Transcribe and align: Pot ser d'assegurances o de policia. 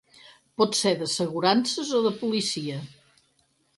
Pot 0.61 0.77
ser 0.77 0.93
d'assegurances 1.01 1.93
o 1.99 2.01
de 2.07 2.15
policia. 2.25 2.81